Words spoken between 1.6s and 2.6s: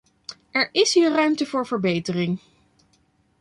verbetering.